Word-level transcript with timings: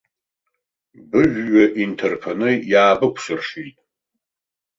Быжәҩа 1.09 1.63
инҭарԥаны 1.81 2.49
иаабыкәсыршеит. 2.71 3.77